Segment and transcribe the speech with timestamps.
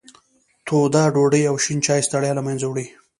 [0.67, 2.85] توده ډوډۍ او شین چای ستړیا له منځه وړي.